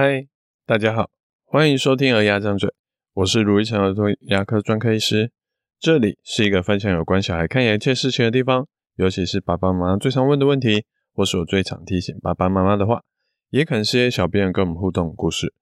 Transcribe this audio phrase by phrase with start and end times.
[0.00, 0.28] 嗨，
[0.64, 1.10] 大家好，
[1.44, 2.68] 欢迎收听《儿牙张嘴》，
[3.14, 5.32] 我是卢一成儿童牙科专科医师。
[5.80, 13.02] 这里是一个分享有关小孩看牙一切事情的地方，尤其是爸爸妈妈最常问的问题，或是我最常提醒爸爸妈妈的话，
[13.50, 15.52] 也可能是些小编跟我们互动的故事。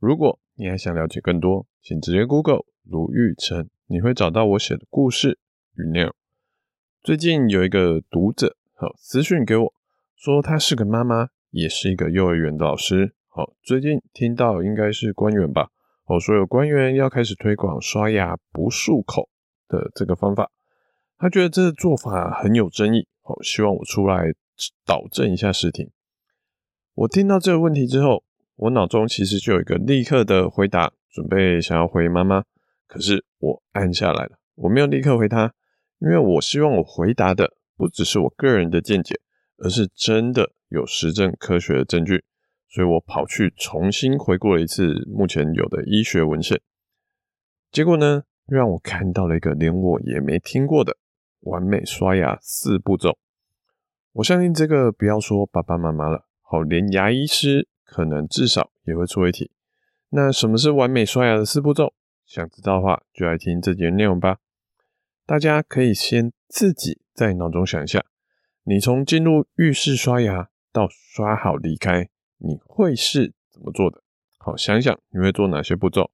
[0.00, 5.38] 如果你还想了解更多，请直接 Google 卢玉成，你会找到我写的故事
[5.76, 6.12] 与内容。
[7.00, 9.72] 最近有一个读者好私讯给我，
[10.16, 13.14] 说他是个妈妈，也是一个幼儿园的老师。
[13.36, 15.68] 好，最近听到应该是官员吧，
[16.04, 19.28] 哦，说有官员要开始推广刷牙不漱口
[19.66, 20.52] 的这个方法，
[21.18, 24.32] 他觉得这个做法很有争议，好，希望我出来
[24.86, 25.90] 导正一下视听。
[26.94, 28.22] 我听到这个问题之后，
[28.54, 32.44] 我脑中其实就有一个立刻的回答，准备想要回妈妈，
[32.86, 35.52] 可是我按下来了，我没有立刻回他，
[35.98, 39.18] 因为我希望我回答的不只是我个人的见解，
[39.58, 42.22] 而是真的有实证科学的证据。
[42.74, 46.60] 所以我跑去重新回顾了一次目前有的医学文献，
[47.70, 50.96] 结果呢，让我看到了一个连我也没听过的
[51.42, 53.16] 完美刷牙四步骤。
[54.14, 59.52] 我相信这个不要说爸爸妈妈了，好，连牙医师可能至少也会出一题。
[60.08, 61.94] 那什么是完美刷牙的四步骤？
[62.26, 64.38] 想知道的话，就来听这节内容吧。
[65.24, 68.04] 大家可以先自己在脑中想一下，
[68.64, 72.08] 你从进入浴室刷牙到刷好离开。
[72.46, 74.02] 你会是怎么做的？
[74.38, 76.10] 好，想想你会做哪些步骤？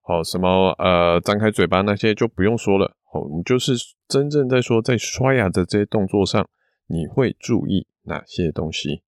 [0.00, 2.96] 好，什么呃，张开嘴巴那些就不用说了。
[3.12, 3.74] 好，我们就是
[4.08, 6.48] 真正在说在刷牙的这些动作上，
[6.86, 9.02] 你会注意哪些东西？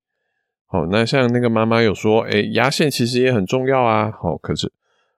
[0.66, 4.10] 好，那像那个妈妈有说，哎，牙线其实也很重要啊。
[4.10, 4.70] 好，可是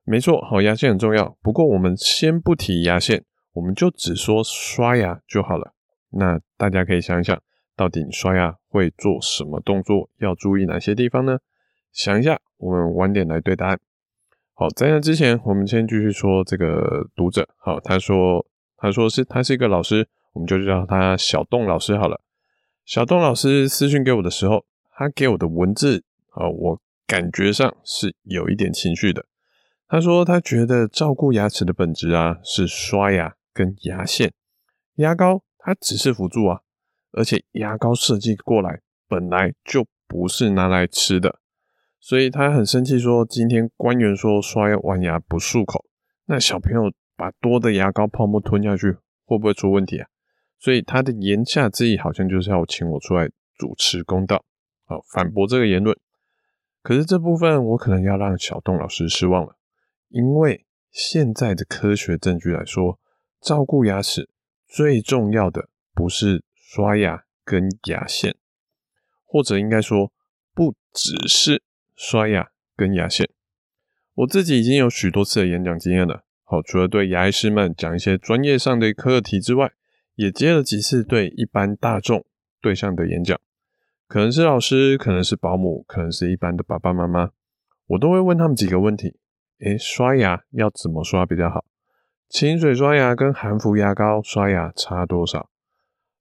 [0.04, 1.36] 没错，好，牙线很重要。
[1.42, 5.74] 不过我们先不提牙线，我们就只说刷牙就好了。
[6.10, 7.36] 那大家可以想一想。
[7.76, 10.10] 到底你刷牙会做什么动作？
[10.18, 11.38] 要注意哪些地方呢？
[11.98, 13.80] 想一下，我们晚点来对答案。
[14.54, 17.48] 好，在那之前，我们先继续说这个读者。
[17.56, 22.20] 好，他说，他说是他是一个老师，我们就叫他小栋老师好了。
[22.84, 29.26] 小栋老师私讯给我的时候，他给我的文字啊，我感觉上是有一点情绪的。
[29.88, 34.32] 他说他觉得照顾牙齿的本质啊，是刷牙跟牙线，
[34.98, 36.60] 牙膏它只是辅助啊。
[37.10, 41.40] 而且牙膏设计过来本来就不是拿来吃的，
[42.00, 45.84] 所以他很生气，说今天官员说刷完牙不漱口，
[46.26, 50.08] 那小朋友把多的牙膏泡沫吞下去，会不会出问题啊？
[50.58, 54.44] 所以他的言下之意好像就是要请我出来主持公道，
[54.84, 55.96] 好，反驳这个言论。
[56.82, 59.56] 可是这部分我可能要让小栋老师失望了，
[60.08, 62.98] 因为现在的科学证据来说，
[63.40, 64.28] 照顾牙齿
[64.66, 66.44] 最重要的不是。
[66.70, 68.36] 刷牙跟牙线，
[69.24, 70.12] 或者应该说，
[70.54, 71.62] 不只是
[71.98, 73.28] 刷牙跟牙线。
[74.14, 76.22] 我自己已经有许多次的演讲经验了。
[76.44, 79.72] 好，除了对牙医师们讲一些专业上的课题之外，
[80.14, 82.24] 也接了几次对一般大众
[82.60, 83.36] 对象的演讲。
[84.06, 87.30] 可能是老师，可能是保姆，可能是一般的爸爸妈妈，
[87.88, 89.16] 我都会问他们几个问题。
[89.58, 91.64] 诶，刷牙要怎么刷比较好？
[92.28, 95.50] 清水刷牙跟含氟牙膏刷牙差多少？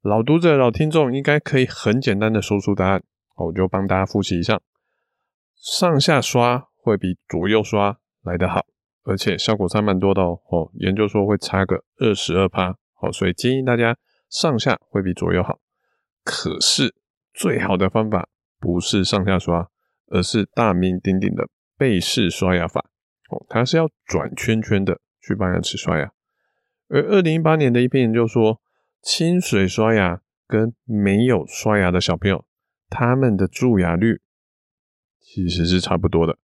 [0.01, 3.03] 老读者、老听众应该可以很简单的说出答案，
[3.35, 4.59] 我就帮大家复习一下：
[5.57, 8.65] 上下刷会比左右刷来得好，
[9.03, 10.39] 而且效果差蛮多的哦。
[10.49, 13.97] 哦，研究说会差个二十二趴，好，所以建议大家
[14.29, 15.59] 上下会比左右好。
[16.23, 16.95] 可是
[17.33, 18.29] 最好的方法
[18.59, 19.69] 不是上下刷，
[20.07, 21.47] 而是大名鼎鼎的
[21.77, 22.89] 背式刷牙法。
[23.29, 26.11] 哦，它是要转圈圈的去帮牙齿刷牙。
[26.89, 28.61] 而二零一八年的一篇研究说，
[29.01, 32.45] 清水刷牙跟没有刷牙的小朋友，
[32.89, 34.21] 他们的蛀牙率
[35.29, 36.37] 其实是差不多的，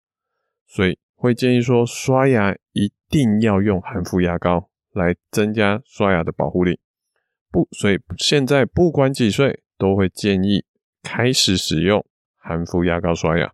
[0.67, 6.81] 所以会建议说，刷牙一定要用含氟牙膏来增加刷牙的保护力。
[7.49, 10.65] 不，所以现在不管几岁，都会建议
[11.01, 12.05] 开始使用
[12.37, 13.53] 含氟牙膏刷牙。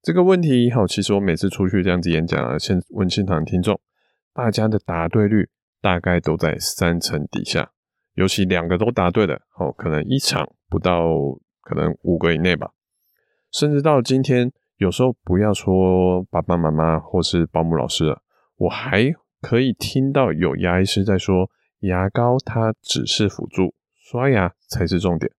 [0.00, 3.78] 这个问题好，其实我每次出去这样子演讲啊，先问现场听众，
[4.32, 5.50] 大家的答对率
[5.82, 7.70] 大概都在三成底下。
[8.14, 11.10] 尤其两个都答对的，哦，可能一场不到，
[11.60, 12.72] 可能五个以内吧。
[13.50, 18.22] 甚至到今天，有时候不要说爸爸妈妈或是保姆老师了，
[18.56, 21.50] 我还可以听到有牙医师在说，
[21.80, 25.30] 牙膏它只是辅助，刷牙才是重点。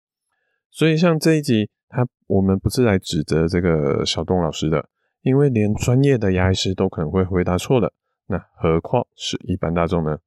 [0.69, 4.89] 所以像这一集，他我们不是来指责这个小东老师的，
[5.21, 7.93] 因为连专业的牙医师都可能会回答错的，
[8.27, 10.17] 那何况是一般大众呢？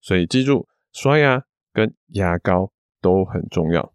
[0.00, 1.44] 所以记住，刷牙。
[1.74, 2.70] 跟牙膏
[3.00, 3.92] 都很重要，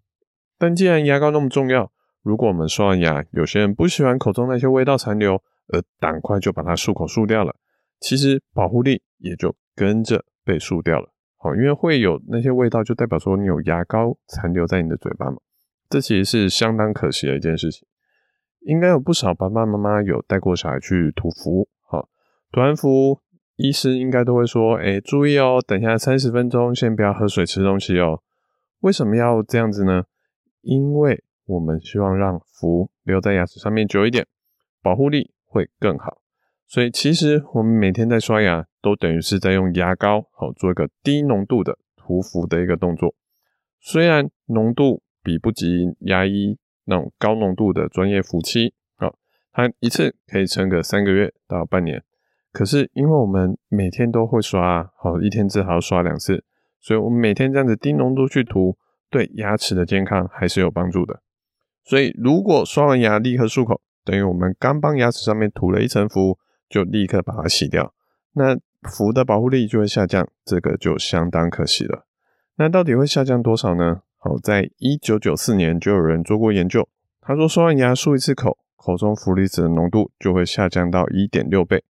[0.58, 1.90] 但既然牙膏那么重要，
[2.30, 5.34] 如果我们刷完牙，有些人不喜欢口中那些味道残留，
[5.70, 7.56] 而赶快就把它漱口漱掉了，
[8.00, 11.12] 其实保护力也就跟着被漱掉了。
[11.38, 15.38] 好，因为会有那些味道，就代表说你有牙膏残留在你的嘴巴嘛，
[15.90, 17.88] 这其实是相当可惜的一件事情。
[18.60, 22.08] 应该有不少爸爸妈妈有带过小孩去涂氟，好，
[22.52, 23.20] 涂完氟，
[23.56, 28.22] 医师应该都会说，哎，注意哦，等下三十分钟先不要喝水吃东西哦。
[28.82, 30.04] 为什么要这样子呢？
[30.62, 34.28] 因为我们希望让氟留在牙齿上面久一点，
[34.84, 36.22] 保护力会更好。
[36.68, 43.16] 所以其实我们每天在刷牙，都等于是在用牙膏，好做一个低浓度的涂氟的一个动作。
[43.80, 49.16] 虽然浓度比不及牙医那种高浓度的专业氟漆，好，
[49.52, 52.04] 它一次可以撑个三个月到半年。
[52.52, 56.44] 可是因为我们每天都会刷，好，一天至少要刷两次，
[56.80, 58.78] 所以我们每天这样子低浓度去涂，
[59.10, 61.24] 对牙齿的健康还是有帮助的。
[61.90, 66.38] 所以如果刷完牙立刻漱口，等于我们刚帮牙齿上面涂了一层氟。
[66.70, 67.96] 就立刻把它洗掉，
[68.34, 72.06] 那氟的保护力就会下降，这个就相当可惜了。
[72.58, 74.02] 那到底会下降多少呢？
[74.20, 76.88] 好，在一九九四年就有人做过研究，
[77.22, 81.84] 他说刷完牙漱一次口，口中氟离子的浓度就会下降到一点六倍，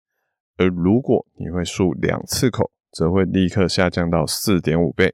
[0.56, 5.14] 而如果你会漱两次口，则会立刻下降到四点五倍。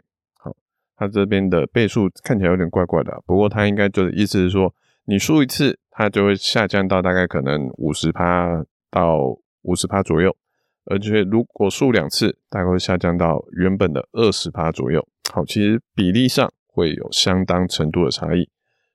[0.95, 4.73] 好，他这边的倍数看起来有点怪怪的，不过他应该就是意思是说，
[5.05, 9.37] 你漱一次，它就会下降到大概可能五十趴到。
[9.67, 10.37] 五十趴左右，
[10.83, 15.03] 而且如果漱两次，大概会下降到原本的二十趴左右。
[15.33, 18.47] 好，其实比例上会有相当程度的差异。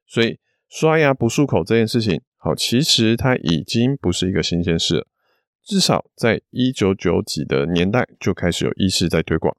[0.06, 0.38] 所以
[0.68, 5.08] 刷牙不漱口这件事情，好，其实它已经不是一个新鲜事了。
[5.64, 9.56] 至少在一九九几的年代就开始有医师在推广，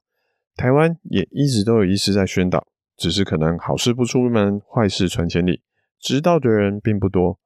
[0.56, 2.66] 台湾也一直都有医师在宣导，
[2.96, 5.62] 只是可能好事不出门，坏事传千里，
[5.98, 7.38] 知道的人并不多。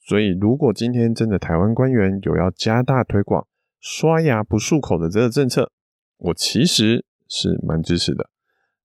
[0.00, 3.46] 所以，如果今天真的台湾官员有要加大推广
[3.80, 5.70] 刷牙不漱口的这个政策，
[6.18, 8.28] 我其实是蛮支持的。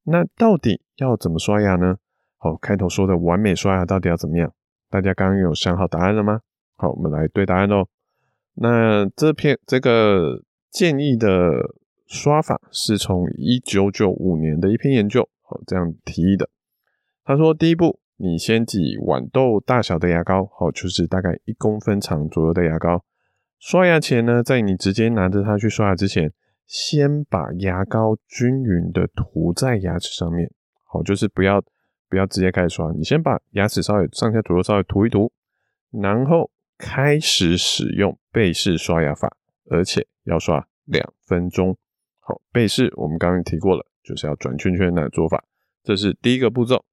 [0.04, 1.98] 那到底要怎么刷牙呢？
[2.38, 4.54] 好，开头说的完美刷牙到底要怎么样？
[4.90, 6.40] 大家刚刚有想好答案了吗？
[6.78, 7.88] 好，我们来对答案喽。
[8.56, 10.42] 那这篇这个
[10.72, 11.76] 建议的
[12.10, 16.50] 刷法是从一九九五年的一篇研究，哦，这样提议的。
[17.24, 18.02] 他说，第一步。
[18.22, 23.06] 你先挤豌豆大小的牙膏，好，就是大概一公分长左右的牙膏。
[23.60, 26.34] 刷牙前呢，在你直接拿着它去刷牙之前，
[26.68, 30.52] 先把牙膏均匀的涂在牙齿上面。
[30.84, 31.64] 好，就是不要
[32.10, 35.32] 不要直接开始刷，你先把牙齿稍微上下左右稍微涂一涂，
[35.90, 39.34] 然后开始使用背式刷牙法，
[39.70, 41.78] 而且要刷两分钟。
[42.30, 45.44] 好，背式我们刚刚提过了，就是要转圈圈的做法，
[45.84, 46.86] 这是第一个步骤。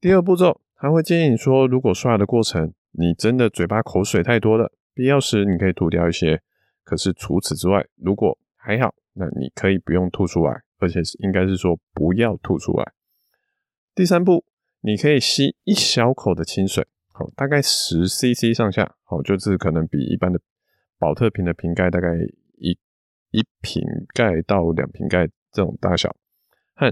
[0.00, 6.40] 第二步骤，他会建议你说，如果刷牙的过程，你真的嘴巴口水太多了，必要时你可以吐掉一些。
[6.84, 12.92] 可是除此之外，如果还好，那你可以不用吐出来，而且是应该是说不要吐出来。
[13.94, 14.46] 第三步，
[14.80, 20.40] 你可以吸一小口的清水，好，大概十 CC 上下，好，就是可能比一般的
[20.98, 22.08] 宝特瓶的瓶盖大概
[22.56, 22.78] 一
[23.32, 23.82] 一瓶
[24.14, 26.14] 盖到两瓶盖这种大小，
[26.76, 26.86] 和，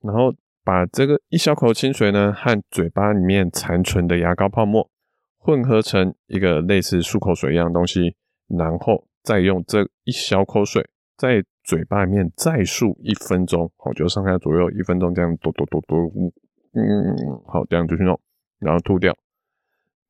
[0.00, 0.34] 然后。
[0.64, 4.90] 把这个一小口清水呢，和嘴巴里面残存的牙膏泡沫
[5.38, 8.14] 混合成一个类似漱口水一样的东西，
[8.48, 10.86] 然后再用这一小口水
[11.16, 16.34] 在嘴巴里面再漱一分钟，好，就上下左右一分钟这样，嘟嘟嘟嘟，
[16.74, 18.20] 嗯，好，这样就去弄，
[18.58, 19.16] 然后吐掉。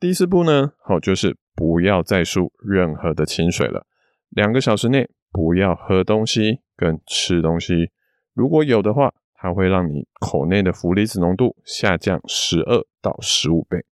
[0.00, 3.86] 第四步呢，好，就是不要再漱任何的清水了，
[4.30, 7.90] 两个小时内不要喝东西跟吃东西，
[8.34, 9.14] 如果有的话。
[9.40, 13.84] 它会让你口内的氟离子浓度下降十二到十五倍，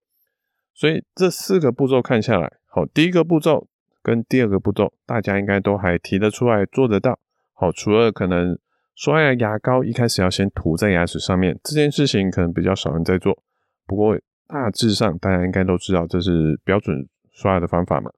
[0.73, 3.69] 所以这四个步骤看下来，好，第一个步骤
[4.03, 7.19] 跟第二个步骤，大家应该都还提得出来，做得到。
[7.53, 8.59] 好，除了可能
[8.95, 13.43] 刷牙牙膏一开始要先涂在牙齿上面这件事情，可能比较少人在做。
[13.87, 18.11] 不过大致上大家应该都知道，这是标准刷牙的方法嘛。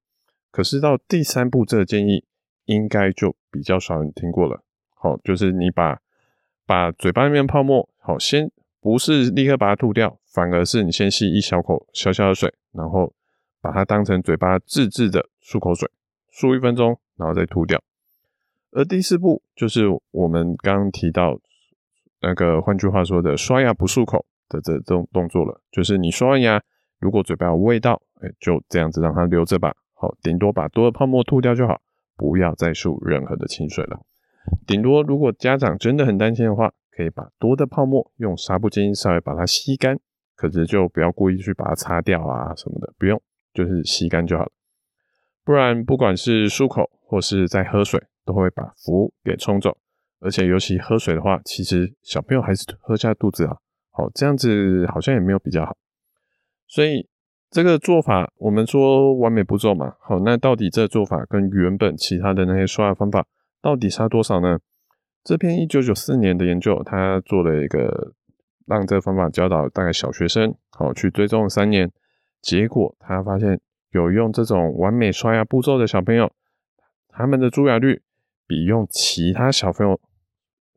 [0.53, 2.25] 可是到第三步这个建议，
[2.67, 4.63] 应该就比较少人听过了。
[4.95, 6.01] 好，就是你把
[6.67, 13.13] 把嘴巴里面泡沫，好，先不是立刻把它吐掉，反而是你先吸一小口小小的水，然后
[13.61, 15.91] 把它当成嘴巴自制的漱口水，
[16.33, 17.83] 漱一分钟，然后再吐掉。
[18.73, 21.39] 而第四步就是我们刚刚提到
[22.21, 26.63] 那个，换句话说的，刷牙不漱口的这这种动作了，就是你刷完牙，
[26.99, 31.81] 如果嘴巴有味道，哎，就这样子让它留着吧，好，顶多把多的泡沫吐掉就好，
[32.17, 34.01] 不要再漱任何的清水了。
[34.67, 39.99] 顶多，如果家长真的很担心的话，可以把多的泡沫用纱布巾稍微把它吸干，
[40.35, 43.21] 可是就不要故意去把它擦掉啊什么的，不用，
[43.53, 44.53] 就是吸干就好了。
[45.45, 49.77] 不然不管是漱口或是在喝水，都会把氟给冲走。
[50.19, 53.57] 而且尤其喝水的话，其实小朋友还是喝下肚子啊。
[53.91, 55.77] 好，这样子好像也没有比较好。
[56.67, 57.09] 所以
[57.57, 59.95] 这个做法，我们说完美步骤嘛。
[60.03, 63.27] 好，那到底这做法跟原本其他的那些刷牙方法
[63.63, 64.59] 到底差多少呢？
[65.25, 68.13] 这篇一九九四年的研究，他做了一个
[68.67, 71.91] 让这个方法教导大概小学生，好，去追踪三年，
[72.43, 73.59] 结果他发现
[73.91, 76.31] 有用这种完美刷牙步骤的小朋友，
[77.09, 78.03] 他们的蛀牙率
[78.47, 79.99] 比用其他小朋友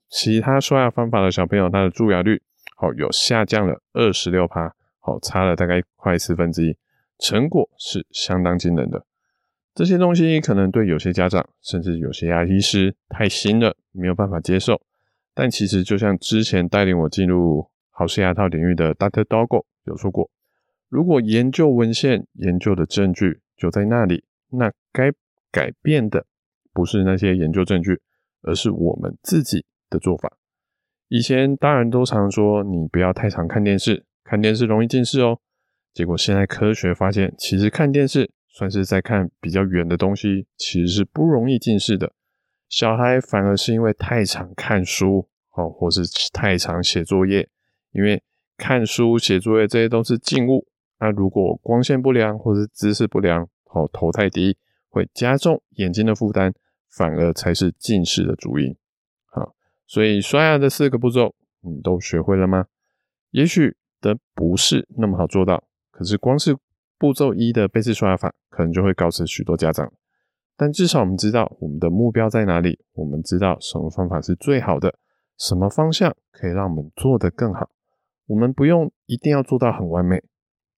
[0.07, 2.41] 其他刷牙方法的小朋友，他的蛀牙率
[2.77, 4.73] 好有下降了二十六趴。
[5.09, 6.77] 好，差了大概快四分之一，
[7.17, 9.03] 成果是相当惊人的。
[9.73, 14.79] 这些东西可能对有些家长，甚至有些牙医师太新了，没有办法接受。
[15.33, 19.23] 但其实就像之前带领我进入好事牙套领域的 Dr.
[19.23, 20.29] Doggo 有说过，
[20.89, 25.11] 如果研究文献、研究的证据就在那里，那该
[25.51, 26.27] 改变的
[26.71, 27.99] 不是那些研究证据，
[28.43, 30.37] 而是我们自己的做法。
[31.07, 34.05] 以前大人都常说，你不要太常看电视。
[34.29, 35.39] 看电视容易近视哦，
[35.91, 42.13] 结果现在科学发现，其实看电视算是在看比较远的东西，其实是不容易近视的。
[42.67, 47.49] 小孩反而是因为太常看书哦，或是太常写作业，
[47.91, 48.21] 因为
[48.55, 50.67] 看书、写作业这些都是静物，
[50.99, 54.55] 那如果光线不良或是姿势不良哦，头太低，
[54.89, 56.53] 会加重眼睛的负担，
[56.87, 58.75] 反而才是近视的主因。
[59.25, 59.55] 好，
[59.87, 62.67] 所以刷牙的四个步骤，你都学会了吗？
[63.31, 63.75] 也许。
[64.01, 66.57] 的不是那么好做到，可是光是
[66.97, 69.91] 步骤一的背式刷牙法，可能就会告诉许多家长。
[70.57, 74.99] 但至少我们知道我们的目标在哪里，我们知道什么方法是最好的，
[75.37, 77.69] 什么方向可以让我们做得更好。
[78.27, 80.21] 我们不用一定要做到很完美，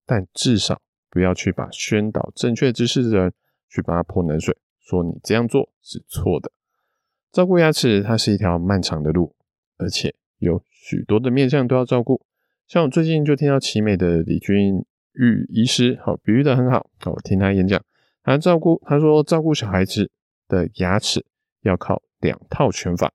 [0.06, 3.34] 但至少不要去把宣导正确知识的人
[3.68, 6.52] 去把他泼冷水，说你这样做是错的。
[7.32, 9.36] 照顾牙齿，它是一条漫长的路，
[9.78, 12.22] 而且有许多的面向都要照顾。
[12.72, 16.90] 像我最近就听到奇美的李君玉医师，好，比喻的很好。
[17.06, 17.84] 我听他演讲，
[18.24, 20.10] 他照顾他说照顾小孩子
[20.48, 21.26] 的牙齿
[21.64, 23.12] 要靠两套拳法，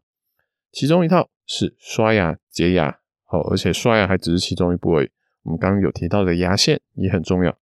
[0.70, 5.10] 其中一套是刷牙洁牙，好，而且刷牙还只是其中一步而已。
[5.44, 7.58] 我们刚刚有提到的牙线也很重要，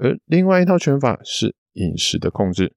[0.00, 2.74] 而另外一套拳法是饮食的控制。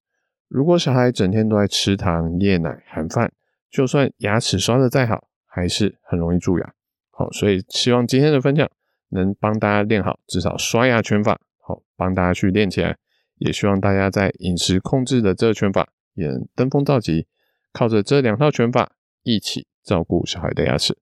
[0.47, 3.33] 如果小孩整天都在吃糖、夜奶、含饭，
[3.69, 6.73] 就算牙齿刷的再好，还是很容易蛀牙。
[7.17, 8.69] 好，所以希望今天的分享
[9.09, 12.97] 能帮大家练好至少刷牙拳法，好，帮大家去练起来。
[13.37, 17.27] 也希望大家在饮食控制的这拳法也能登峰造极，
[17.71, 18.93] 靠着这两套拳法
[19.23, 20.97] 一起照顾小孩的牙齿。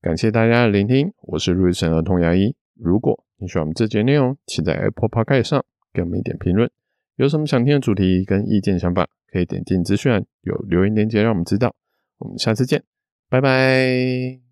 [0.00, 2.54] 感谢大家的聆听，我是瑞神儿童牙医。
[2.74, 6.70] 如果你喜欢我们这节内容，请在 Apple Podcast 上给我们一点评论。
[7.16, 11.74] 有什么想听的主题跟意见想法，可以点进资讯栏有留言链接让我们知道。
[12.16, 12.82] 我们下次见，
[13.28, 14.49] 拜拜。